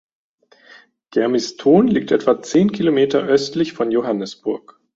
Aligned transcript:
Germiston 1.11 1.87
liegt 1.87 2.09
etwa 2.11 2.41
zehn 2.41 2.71
Kilometer 2.71 3.21
östlich 3.21 3.73
von 3.73 3.91
Johannesburg. 3.91 4.81